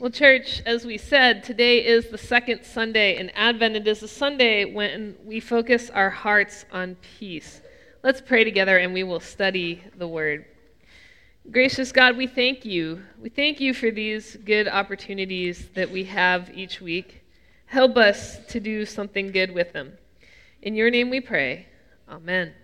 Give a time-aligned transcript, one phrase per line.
[0.00, 3.76] Well, church, as we said, today is the second Sunday in Advent.
[3.76, 7.60] It is a Sunday when we focus our hearts on peace.
[8.02, 10.46] Let's pray together and we will study the word.
[11.50, 13.02] Gracious God, we thank you.
[13.20, 17.22] We thank you for these good opportunities that we have each week.
[17.66, 19.98] Help us to do something good with them.
[20.62, 21.66] In your name we pray.
[22.08, 22.54] Amen.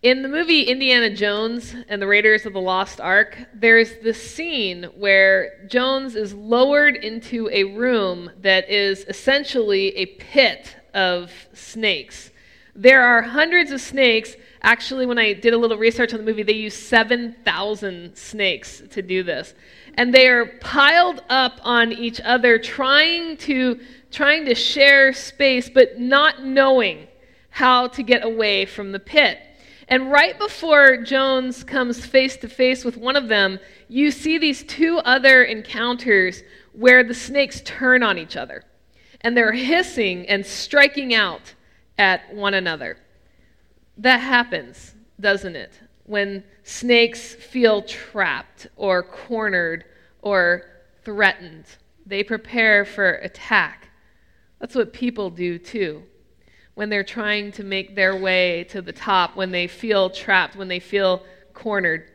[0.00, 4.84] In the movie Indiana Jones and the Raiders of the Lost Ark, there's this scene
[4.96, 12.30] where Jones is lowered into a room that is essentially a pit of snakes.
[12.76, 14.36] There are hundreds of snakes.
[14.62, 19.02] Actually, when I did a little research on the movie, they used 7,000 snakes to
[19.02, 19.52] do this.
[19.94, 23.80] And they are piled up on each other, trying to,
[24.12, 27.08] trying to share space, but not knowing
[27.50, 29.40] how to get away from the pit.
[29.88, 34.62] And right before Jones comes face to face with one of them, you see these
[34.62, 38.64] two other encounters where the snakes turn on each other.
[39.22, 41.54] And they're hissing and striking out
[41.96, 42.98] at one another.
[43.96, 45.72] That happens, doesn't it?
[46.04, 49.84] When snakes feel trapped or cornered
[50.20, 50.64] or
[51.02, 51.64] threatened,
[52.04, 53.88] they prepare for attack.
[54.60, 56.04] That's what people do too
[56.78, 60.68] when they're trying to make their way to the top, when they feel trapped, when
[60.68, 62.08] they feel cornered.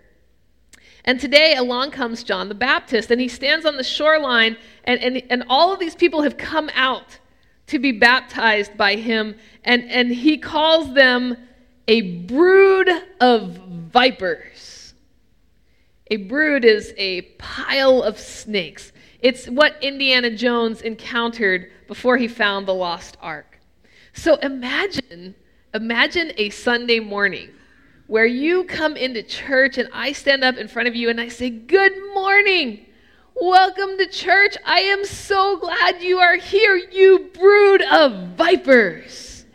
[1.04, 5.22] And today along comes John the Baptist, and he stands on the shoreline, and, and,
[5.30, 7.20] and all of these people have come out
[7.68, 11.36] to be baptized by him, and, and he calls them
[11.90, 14.94] a brood of vipers.
[16.10, 18.94] A brood is a pile of snakes.
[19.20, 23.53] It's what Indiana Jones encountered before he found the lost ark.
[24.14, 25.36] So imagine,
[25.74, 27.50] imagine a Sunday morning
[28.08, 31.30] where you come into church and I stand up in front of you and I
[31.30, 32.86] say, Good morning.
[33.36, 34.56] Welcome to church.
[34.64, 39.46] I am so glad you are here, you brood of vipers.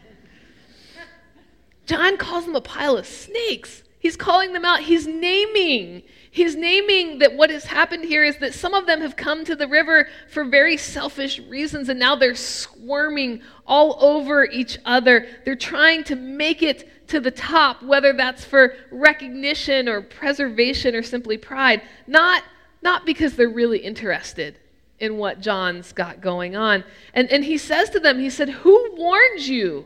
[1.86, 3.84] John calls them a pile of snakes.
[4.08, 4.80] He's calling them out.
[4.80, 6.02] He's naming.
[6.30, 9.54] He's naming that what has happened here is that some of them have come to
[9.54, 15.26] the river for very selfish reasons and now they're squirming all over each other.
[15.44, 21.02] They're trying to make it to the top, whether that's for recognition or preservation or
[21.02, 21.82] simply pride.
[22.06, 22.44] Not,
[22.80, 24.58] not because they're really interested
[25.00, 26.82] in what John's got going on.
[27.12, 29.84] And, and he says to them, He said, Who warned you?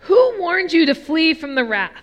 [0.00, 2.02] Who warned you to flee from the wrath?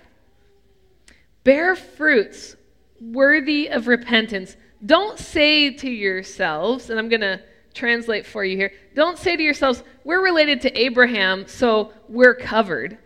[1.44, 2.56] Bear fruits
[3.02, 4.56] worthy of repentance.
[4.86, 7.42] Don't say to yourselves, and I'm going to
[7.74, 12.98] translate for you here, don't say to yourselves, we're related to Abraham, so we're covered.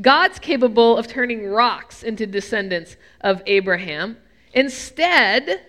[0.00, 4.16] God's capable of turning rocks into descendants of Abraham.
[4.52, 5.62] Instead,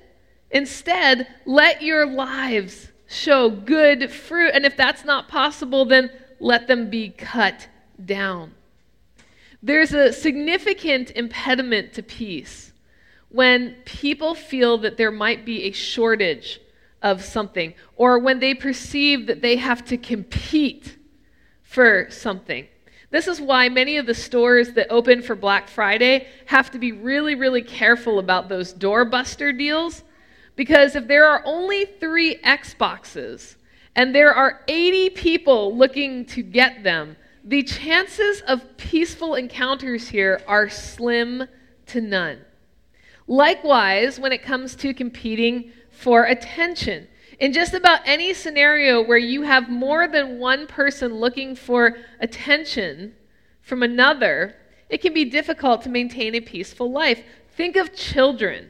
[0.52, 4.52] instead, let your lives show good fruit.
[4.54, 7.68] And if that's not possible, then let them be cut
[8.04, 8.54] down.
[9.62, 12.72] There's a significant impediment to peace
[13.30, 16.60] when people feel that there might be a shortage
[17.02, 20.98] of something, or when they perceive that they have to compete
[21.64, 22.68] for something.
[23.12, 26.92] This is why many of the stores that open for Black Friday have to be
[26.92, 30.04] really, really careful about those doorbuster deals.
[30.56, 33.56] Because if there are only three Xboxes
[33.96, 37.16] and there are 80 people looking to get them,
[37.50, 41.48] the chances of peaceful encounters here are slim
[41.88, 42.38] to none.
[43.26, 47.08] Likewise, when it comes to competing for attention.
[47.40, 53.16] In just about any scenario where you have more than one person looking for attention
[53.62, 54.56] from another,
[54.88, 57.24] it can be difficult to maintain a peaceful life.
[57.56, 58.70] Think of children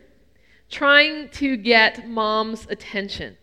[0.70, 3.36] trying to get mom's attention.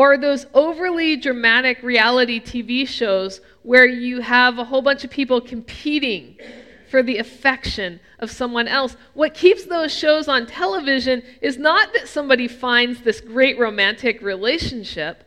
[0.00, 5.42] Or those overly dramatic reality TV shows where you have a whole bunch of people
[5.42, 6.38] competing
[6.90, 8.96] for the affection of someone else.
[9.12, 15.22] What keeps those shows on television is not that somebody finds this great romantic relationship,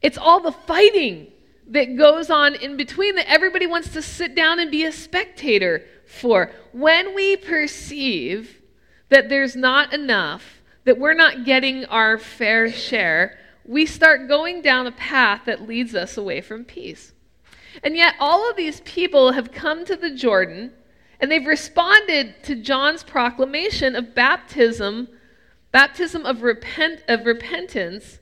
[0.00, 1.26] it's all the fighting
[1.66, 5.84] that goes on in between that everybody wants to sit down and be a spectator
[6.06, 6.50] for.
[6.72, 8.62] When we perceive
[9.10, 13.36] that there's not enough, that we're not getting our fair share,
[13.66, 17.12] we start going down a path that leads us away from peace.
[17.82, 20.72] And yet, all of these people have come to the Jordan
[21.20, 25.08] and they've responded to John's proclamation of baptism,
[25.72, 28.20] baptism of, repent, of repentance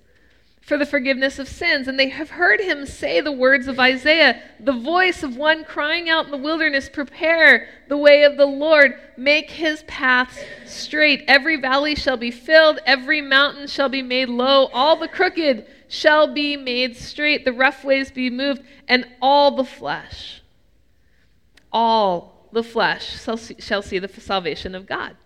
[0.65, 1.87] for the forgiveness of sins.
[1.87, 6.09] And they have heard him say the words of Isaiah, the voice of one crying
[6.09, 11.25] out in the wilderness, Prepare the way of the Lord, make his paths straight.
[11.29, 16.33] Every valley shall be filled, every mountain shall be made low, all the crooked shall
[16.33, 20.43] be made straight, the rough ways be moved, and all the flesh,
[21.71, 25.17] all the flesh shall see, shall see the salvation of God.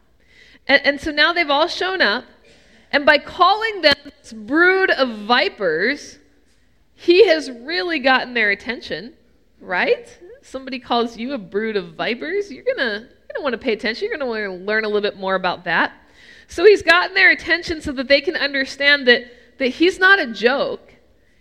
[0.67, 2.25] And, and so now they've all shown up.
[2.93, 6.19] And by calling them this brood of vipers,
[6.95, 9.15] he has really gotten their attention,
[9.61, 10.19] right?
[10.43, 13.73] Somebody calls you a brood of vipers, you're going to you're to want to pay
[13.73, 14.09] attention.
[14.09, 15.93] You're going to want to learn a little bit more about that.
[16.49, 20.33] So he's gotten their attention so that they can understand that, that he's not a
[20.33, 20.95] joke.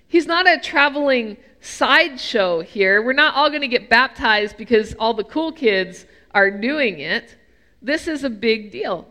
[0.08, 3.02] He's not a traveling sideshow here.
[3.02, 7.38] We're not all going to get baptized because all the cool kids are doing it.
[7.82, 9.08] This is a big deal.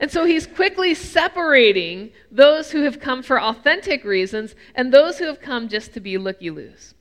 [0.00, 5.26] And so he's quickly separating those who have come for authentic reasons and those who
[5.26, 6.94] have come just to be looky loos.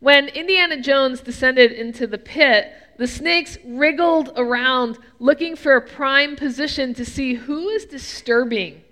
[0.00, 6.36] When Indiana Jones descended into the pit, the snakes wriggled around looking for a prime
[6.36, 8.82] position to see who is disturbing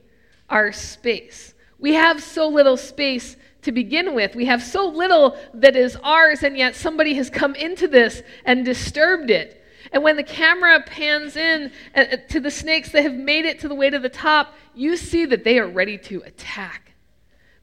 [0.49, 1.55] our space.
[1.79, 4.35] We have so little space to begin with.
[4.35, 8.65] We have so little that is ours, and yet somebody has come into this and
[8.65, 9.63] disturbed it.
[9.93, 13.61] And when the camera pans in uh, uh, to the snakes that have made it
[13.61, 16.93] to the way to the top, you see that they are ready to attack.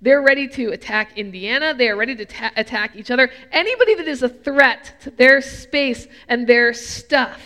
[0.02, 1.74] They're ready to attack Indiana.
[1.74, 3.30] They are ready to ta- attack each other.
[3.52, 7.42] Anybody that is a threat to their space and their stuff,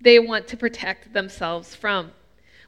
[0.00, 2.12] they want to protect themselves from.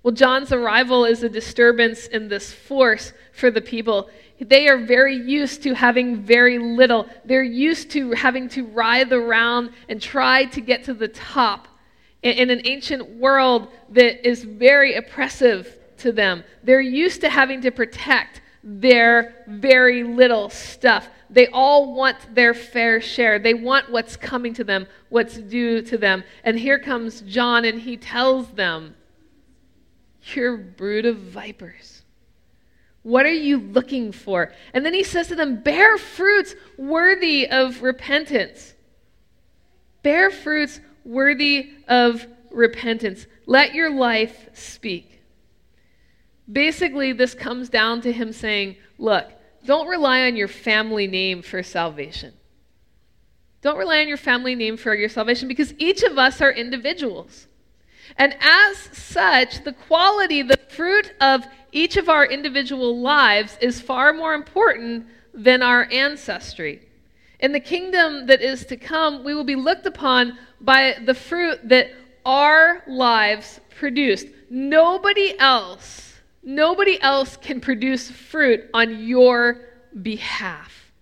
[0.02, 4.08] Well, John's arrival is a disturbance in this force for the people.
[4.41, 7.06] They are very used to having very little.
[7.26, 11.69] They're used to having to writhe around and try to get to the top
[12.23, 16.44] in, an ancient world that is very oppressive to them.
[16.62, 21.08] They're used to having to protect their very little stuff.
[21.29, 23.38] They all want their fair share.
[23.38, 26.25] They want what's coming to them, what's due to them.
[26.44, 28.94] And here comes John, and he tells them,
[30.35, 32.03] You're a brood of vipers.
[33.03, 34.53] What are you looking for?
[34.75, 38.75] And then he says to them, Bear fruits worthy of repentance.
[40.03, 43.27] Bear fruits worthy of repentance.
[43.47, 45.23] Let your life speak.
[46.50, 49.27] Basically, this comes down to him saying, Look,
[49.65, 52.35] don't rely on your family name for salvation.
[53.62, 57.47] Don't rely on your family name for your salvation because each of us are individuals.
[58.16, 64.12] And as such, the quality, the fruit of each of our individual lives is far
[64.12, 66.80] more important than our ancestry.
[67.38, 71.68] In the kingdom that is to come, we will be looked upon by the fruit
[71.68, 71.90] that
[72.24, 74.26] our lives produced.
[74.50, 79.60] Nobody else, nobody else can produce fruit on your
[80.02, 80.92] behalf.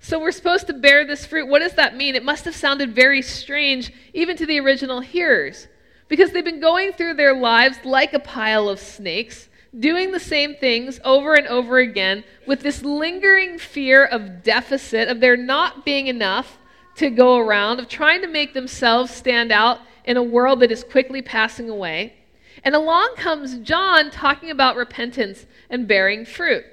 [0.00, 1.48] So we're supposed to bear this fruit.
[1.48, 2.14] What does that mean?
[2.14, 5.68] It must have sounded very strange even to the original hearers
[6.14, 9.48] because they've been going through their lives like a pile of snakes
[9.80, 15.18] doing the same things over and over again with this lingering fear of deficit, of
[15.18, 16.56] there not being enough
[16.94, 20.84] to go around, of trying to make themselves stand out in a world that is
[20.84, 22.14] quickly passing away.
[22.62, 26.64] And along comes John talking about repentance and bearing fruit.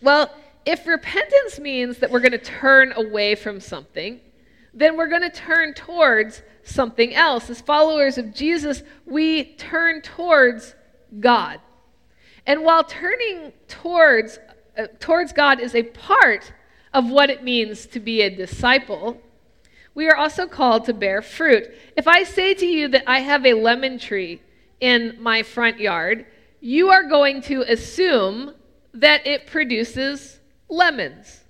[0.00, 0.30] Well,
[0.64, 4.18] if repentance means that we're going to turn away from something,
[4.72, 7.48] then we're going to turn towards something else.
[7.48, 10.74] As followers of Jesus, we turn towards
[11.20, 11.60] God.
[12.46, 14.38] And while turning towards,
[14.76, 16.52] uh, towards God is a part
[16.92, 19.20] of what it means to be a disciple,
[19.94, 21.72] we are also called to bear fruit.
[21.96, 24.42] If I say to you that I have a lemon tree
[24.80, 26.26] in my front yard,
[26.60, 28.54] you are going to assume
[28.92, 31.40] that it produces lemons,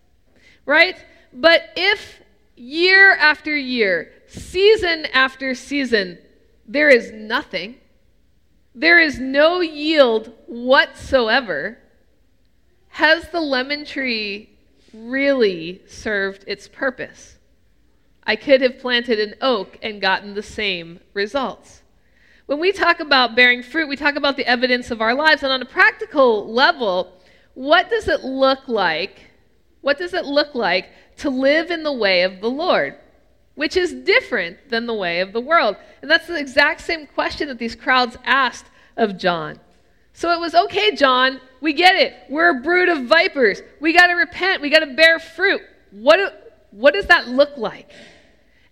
[0.65, 0.97] right?
[1.33, 2.21] But if
[2.57, 6.19] year after year, season after season,
[6.67, 7.77] there is nothing,
[8.75, 11.79] there is no yield whatsoever,
[12.89, 14.51] has the lemon tree
[14.93, 17.37] really served its purpose?
[18.27, 21.83] I could have planted an oak and gotten the same results.
[22.47, 25.43] When we talk about bearing fruit, we talk about the evidence of our lives.
[25.43, 27.13] And on a practical level,
[27.55, 29.21] what does it look like?
[29.81, 32.97] What does it look like to live in the way of the Lord?
[33.57, 35.77] Which is different than the way of the world.
[36.01, 39.59] And that's the exact same question that these crowds asked of John.
[40.13, 42.15] So it was okay, John, we get it.
[42.31, 43.61] We're a brood of vipers.
[43.81, 44.63] We got to repent.
[44.63, 45.61] We got to bear fruit.
[45.91, 47.91] What, what does that look like?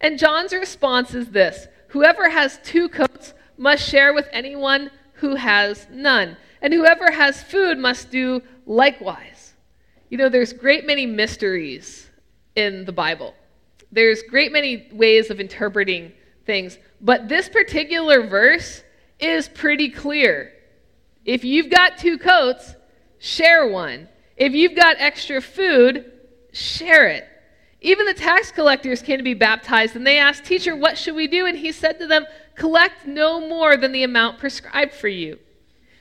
[0.01, 5.87] And John's response is this Whoever has two coats must share with anyone who has
[5.91, 9.55] none, and whoever has food must do likewise.
[10.11, 12.11] You know, there's great many mysteries
[12.57, 13.35] in the Bible.
[13.95, 16.11] There's great many ways of interpreting
[16.47, 18.83] things, but this particular verse
[19.21, 20.53] is pretty clear.
[21.25, 22.75] If you've got two coats,
[23.19, 24.09] share one.
[24.37, 26.11] If you've got extra food,
[26.53, 27.25] share it.
[27.83, 31.29] Even the tax collectors came to be baptized, and they asked, Teacher, what should we
[31.29, 31.47] do?
[31.47, 35.39] And he said to them, Collect no more than the amount prescribed for you.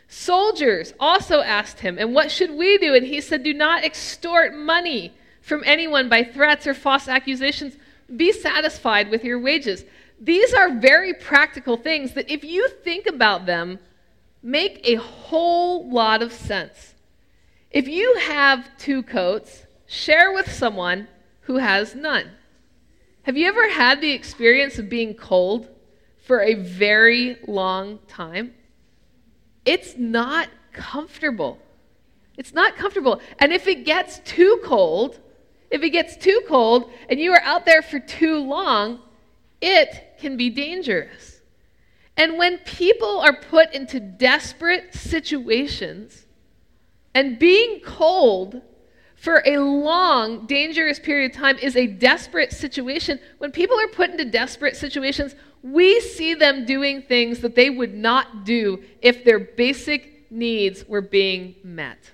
[0.07, 2.95] Soldiers also asked him, And what should we do?
[2.95, 7.75] And he said, Do not extort money from anyone by threats or false accusations.
[8.15, 9.85] Be satisfied with your wages.
[10.19, 13.77] These are very practical things that, if you think about them,
[14.41, 16.95] make a whole lot of sense.
[17.69, 21.07] If you have two coats, share with someone
[21.41, 22.31] who has none.
[23.23, 25.67] Have you ever had the experience of being cold
[26.23, 28.53] for a very long time?
[29.65, 31.57] It's not comfortable.
[32.37, 33.21] It's not comfortable.
[33.39, 35.19] And if it gets too cold,
[35.73, 38.99] if it gets too cold and you are out there for too long,
[39.59, 41.41] it can be dangerous.
[42.15, 46.27] And when people are put into desperate situations,
[47.15, 48.61] and being cold
[49.15, 54.11] for a long, dangerous period of time is a desperate situation, when people are put
[54.11, 59.39] into desperate situations, we see them doing things that they would not do if their
[59.39, 62.11] basic needs were being met.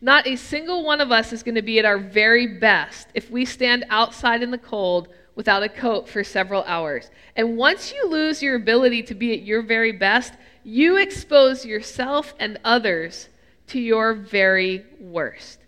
[0.00, 3.30] Not a single one of us is going to be at our very best if
[3.30, 7.10] we stand outside in the cold without a coat for several hours.
[7.34, 12.34] And once you lose your ability to be at your very best, you expose yourself
[12.38, 13.28] and others
[13.68, 15.60] to your very worst.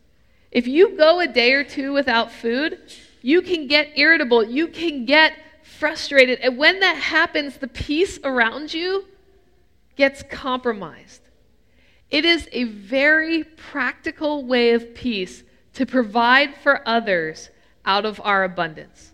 [0.50, 2.78] If you go a day or two without food,
[3.22, 6.40] you can get irritable, you can get frustrated.
[6.40, 9.04] And when that happens, the peace around you
[9.96, 11.20] gets compromised.
[12.10, 17.50] It is a very practical way of peace to provide for others
[17.84, 19.12] out of our abundance.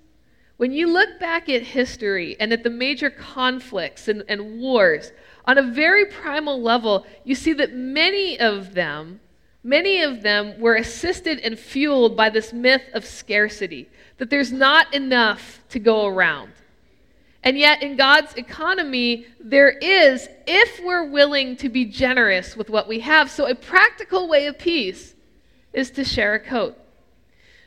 [0.56, 5.12] When you look back at history and at the major conflicts and, and, wars,
[5.44, 9.20] on a very primal level, you see that many of them,
[9.62, 14.92] many of them were assisted and fueled by this myth of scarcity, that there's not
[14.94, 16.52] enough to go around.
[17.46, 22.88] And yet, in God's economy, there is, if we're willing to be generous with what
[22.88, 23.30] we have.
[23.30, 25.14] So, a practical way of peace
[25.72, 26.76] is to share a coat.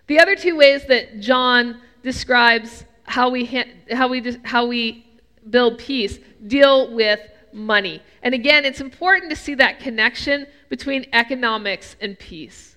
[0.08, 5.06] The other two ways that John describes how we, ha- how we, how we
[5.50, 7.22] build peace deal with
[7.54, 8.02] money.
[8.22, 12.76] And again, it's important to see that connection between economics and peace.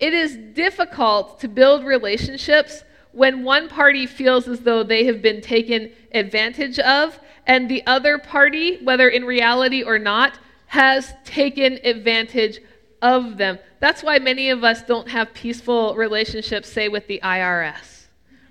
[0.00, 5.40] It is difficult to build relationships when one party feels as though they have been
[5.40, 12.60] taken advantage of, and the other party, whether in reality or not, has taken advantage
[13.02, 13.58] of them.
[13.80, 18.06] That's why many of us don't have peaceful relationships, say, with the IRS,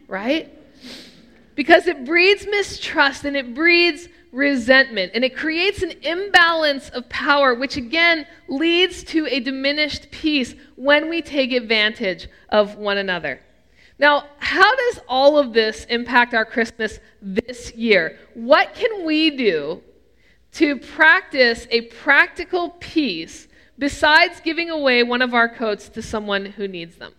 [0.08, 0.54] right?
[1.56, 7.56] Because it breeds mistrust and it breeds resentment and it creates an imbalance of power,
[7.56, 13.40] which again leads to a diminished peace when we take advantage of one another.
[14.00, 18.18] Now, how does all of this impact our Christmas this year?
[18.34, 19.84] What can we do
[20.54, 26.68] to practice a practical peace besides giving away one of our coats to someone who
[26.68, 27.14] needs them?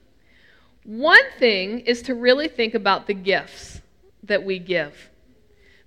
[0.85, 3.83] One thing is to really think about the gifts
[4.23, 5.11] that we give.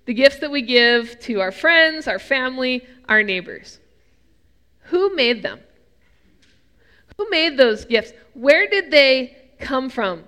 [0.06, 3.80] The gifts that we give to our friends, our family, our neighbors.
[4.84, 5.58] Who made them?
[7.16, 8.12] Who made those gifts?
[8.34, 10.24] Where did they come from?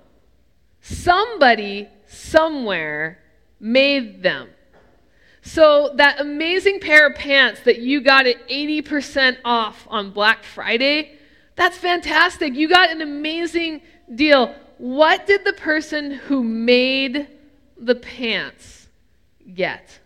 [0.86, 3.18] Somebody somewhere
[3.58, 4.50] made them.
[5.42, 11.18] So, that amazing pair of pants that you got at 80% off on Black Friday,
[11.56, 12.54] that's fantastic.
[12.54, 13.82] You got an amazing
[14.14, 14.54] deal.
[14.78, 17.28] What did the person who made
[17.76, 18.86] the pants
[19.54, 19.98] get?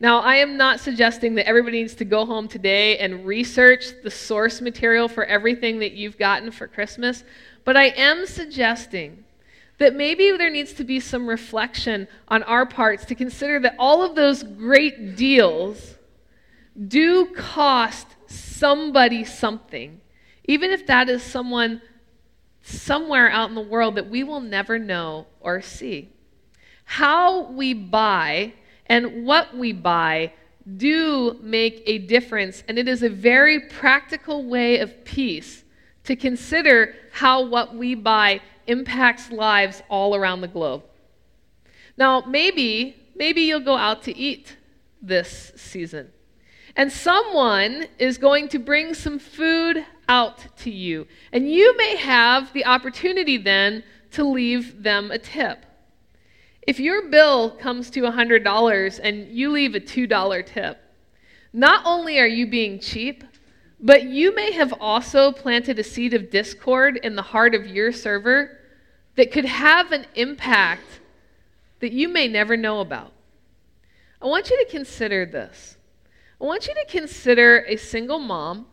[0.00, 4.10] Now, I am not suggesting that everybody needs to go home today and research the
[4.10, 7.22] source material for everything that you've gotten for Christmas,
[7.64, 9.21] but I am suggesting
[9.82, 14.02] that maybe there needs to be some reflection on our parts to consider that all
[14.02, 15.96] of those great deals
[16.88, 20.00] do cost somebody something,
[20.44, 21.82] even if that is someone
[22.62, 26.08] somewhere out in the world that we will never know or see.
[26.84, 28.54] How we buy
[28.86, 30.32] and what we buy
[30.76, 35.64] do make a difference, and it is a very practical way of peace
[36.04, 40.82] to consider how what we buy impacts lives all around the globe.
[41.96, 44.56] Now, maybe, maybe you'll go out to eat
[45.00, 46.10] this season.
[46.76, 51.06] And someone is going to bring some food out to you.
[51.32, 55.66] And you may have the opportunity then to leave them a tip.
[56.62, 60.78] If your bill comes to $100 and you leave a $2 tip,
[61.52, 63.24] not only are you being cheap,
[63.82, 67.90] but you may have also planted a seed of discord in the heart of your
[67.90, 68.60] server
[69.16, 71.00] that could have an impact
[71.80, 73.12] that you may never know about.
[74.22, 75.76] I want you to consider this.
[76.40, 78.66] I want you to consider a single mom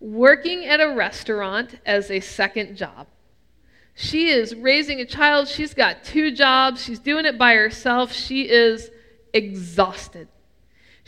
[0.00, 3.06] working at a restaurant as a second job.
[3.94, 5.46] She is raising a child.
[5.46, 6.82] She's got two jobs.
[6.84, 8.12] She's doing it by herself.
[8.12, 8.90] She is
[9.32, 10.28] exhausted.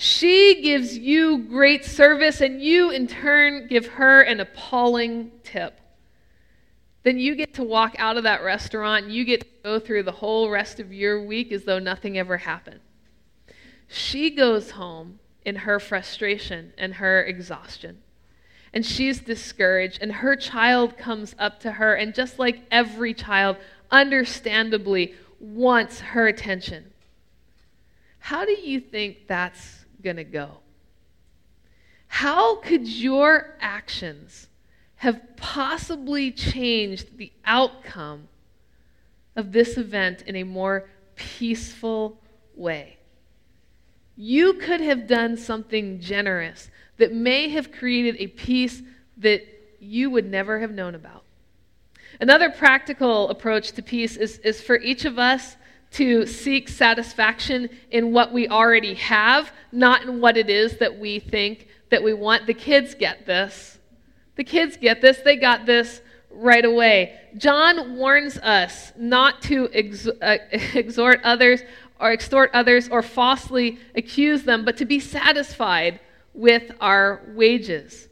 [0.01, 5.81] She gives you great service, and you, in turn, give her an appalling tip.
[7.03, 10.05] Then you get to walk out of that restaurant and you get to go through
[10.05, 12.81] the whole rest of your week as though nothing ever happened.
[13.87, 18.03] She goes home in her frustration and her exhaustion
[18.73, 23.57] and she's discouraged, and her child comes up to her, and just like every child,
[23.91, 26.93] understandably wants her attention.
[28.19, 30.59] How do you think that's going to go?
[32.09, 34.49] How could your actions
[34.97, 38.29] have possibly changed the outcome
[39.37, 42.19] of this event in a more peaceful
[42.57, 42.99] way?
[44.17, 48.83] You could have done something generous that may have created a peace
[49.19, 49.43] that
[49.79, 51.23] you would never have known about.
[52.21, 55.57] Another practical approach to peace is, is for each of us
[55.93, 61.19] to seek satisfaction in what we already have, not in what it is that we
[61.19, 62.47] think that we want.
[62.47, 63.79] The kids get this.
[64.37, 65.19] The kids get this.
[65.19, 67.19] They got this right away.
[67.37, 70.39] John warns us not to ex- uh,
[70.75, 71.63] exhort others
[72.01, 76.01] or extort others or falsely accuse them, but to be satisfied
[76.35, 78.08] with our wages.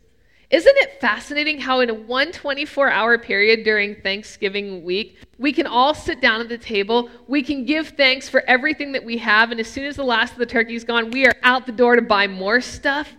[0.48, 5.92] Isn't it fascinating how, in a 124 hour period during Thanksgiving week, we can all
[5.92, 9.58] sit down at the table, we can give thanks for everything that we have, and
[9.58, 12.02] as soon as the last of the turkey's gone, we are out the door to
[12.02, 13.12] buy more stuff?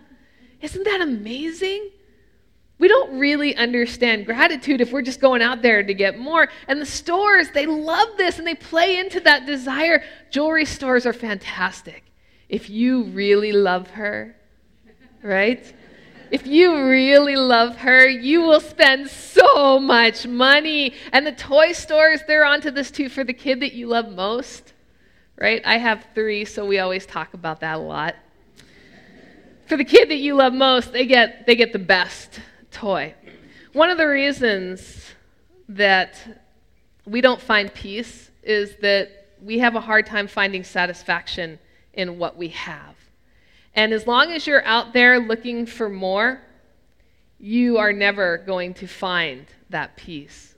[0.62, 1.90] Isn't that amazing?
[2.78, 6.48] We don't really understand gratitude if we're just going out there to get more.
[6.68, 10.02] And the stores, they love this and they play into that desire.
[10.30, 12.04] Jewelry stores are fantastic.
[12.48, 14.36] If you really love her,
[15.22, 15.74] right?
[16.30, 20.94] If you really love her, you will spend so much money.
[21.12, 24.74] And the toy stores, they're onto this too for the kid that you love most,
[25.36, 25.62] right?
[25.64, 28.14] I have three, so we always talk about that a lot.
[29.66, 33.14] For the kid that you love most, they get, they get the best toy.
[33.72, 35.12] One of the reasons
[35.68, 36.18] that
[37.06, 41.58] we don't find peace is that we have a hard time finding satisfaction
[41.94, 42.97] in what we have.
[43.78, 46.40] And as long as you're out there looking for more,
[47.38, 50.56] you are never going to find that peace.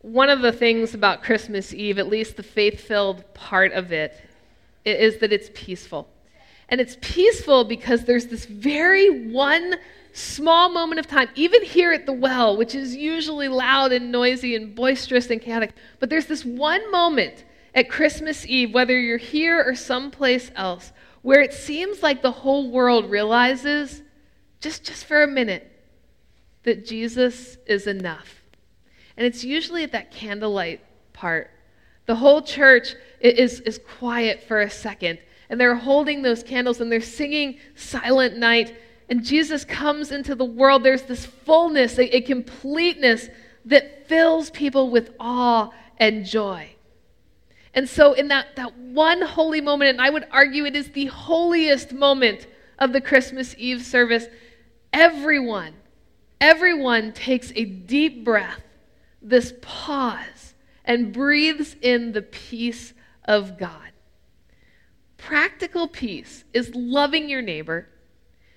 [0.00, 4.20] One of the things about Christmas Eve, at least the faith filled part of it,
[4.84, 6.08] is that it's peaceful.
[6.68, 9.76] And it's peaceful because there's this very one
[10.12, 14.56] small moment of time, even here at the well, which is usually loud and noisy
[14.56, 17.44] and boisterous and chaotic, but there's this one moment
[17.76, 20.90] at Christmas Eve, whether you're here or someplace else,
[21.28, 24.02] where it seems like the whole world realizes,
[24.62, 25.70] just, just for a minute,
[26.62, 28.42] that Jesus is enough.
[29.14, 30.80] And it's usually at that candlelight
[31.12, 31.50] part.
[32.06, 35.18] The whole church is, is quiet for a second,
[35.50, 38.74] and they're holding those candles and they're singing Silent Night.
[39.10, 40.82] And Jesus comes into the world.
[40.82, 43.28] There's this fullness, a, a completeness
[43.66, 46.70] that fills people with awe and joy.
[47.78, 51.06] And so, in that, that one holy moment, and I would argue it is the
[51.06, 54.26] holiest moment of the Christmas Eve service,
[54.92, 55.74] everyone,
[56.40, 58.64] everyone takes a deep breath,
[59.22, 62.94] this pause, and breathes in the peace
[63.26, 63.92] of God.
[65.16, 67.86] Practical peace is loving your neighbor,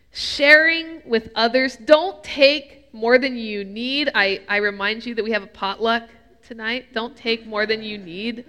[0.10, 1.78] sharing with others.
[1.78, 4.10] Don't take more than you need.
[4.16, 6.10] I, I remind you that we have a potluck
[6.42, 6.92] tonight.
[6.92, 8.46] Don't take more than you need.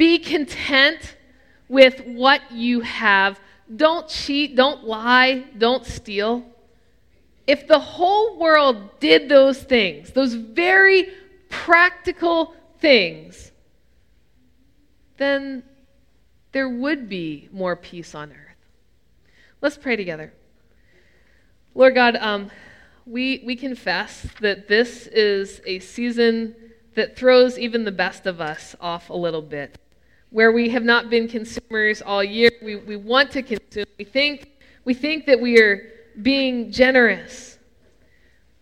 [0.00, 1.14] Be content
[1.68, 3.38] with what you have.
[3.76, 6.42] Don't cheat, don't lie, don't steal.
[7.46, 11.08] If the whole world did those things, those very
[11.50, 13.52] practical things,
[15.18, 15.64] then
[16.52, 18.56] there would be more peace on earth.
[19.60, 20.32] Let's pray together.
[21.74, 22.50] Lord God, um,
[23.04, 26.56] we, we confess that this is a season
[26.94, 29.76] that throws even the best of us off a little bit.
[30.30, 32.50] Where we have not been consumers all year.
[32.62, 33.86] We, we want to consume.
[33.98, 34.50] We think,
[34.84, 37.58] we think that we are being generous.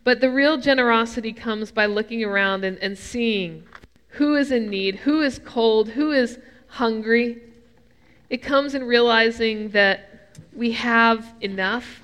[0.04, 3.64] But the real generosity comes by looking around and, and seeing
[4.08, 7.42] who is in need, who is cold, who is hungry.
[8.30, 12.02] It comes in realizing that we have enough.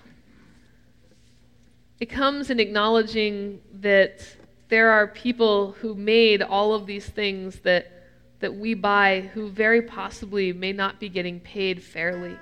[1.98, 4.26] It comes in acknowledging that
[4.68, 8.03] there are people who made all of these things that,
[8.40, 12.36] that we buy who very possibly may not be getting paid fairly.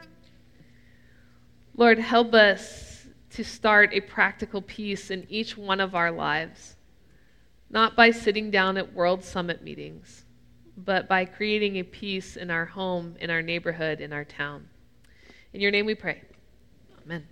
[1.77, 6.77] Lord, help us to start a practical peace in each one of our lives,
[7.71, 10.25] not by sitting down at World Summit meetings,
[10.77, 14.69] but by creating a peace in our home, in our neighborhood, in our town.
[15.53, 16.23] In your name we pray.
[17.05, 17.27] Amen.